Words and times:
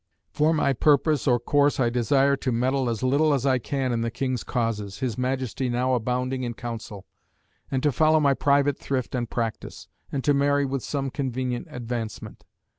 "For 0.31 0.51
my 0.51 0.73
purpose 0.73 1.27
or 1.27 1.39
course 1.39 1.79
I 1.79 1.91
desire 1.91 2.35
to 2.35 2.51
meddle 2.51 2.89
as 2.89 3.03
little 3.03 3.35
as 3.35 3.45
I 3.45 3.59
can 3.59 3.91
in 3.91 4.01
the 4.01 4.09
King's 4.09 4.43
causes, 4.43 4.97
his 4.97 5.15
Majesty 5.15 5.69
now 5.69 5.93
abounding 5.93 6.41
in 6.41 6.55
counsel, 6.55 7.05
and 7.69 7.83
to 7.83 7.91
follow 7.91 8.19
my 8.19 8.33
private 8.33 8.79
thrift 8.79 9.13
and 9.13 9.29
practice, 9.29 9.89
and 10.11 10.23
to 10.23 10.33
marry 10.33 10.65
with 10.65 10.81
some 10.81 11.11
convenient 11.11 11.67
advancement. 11.69 12.45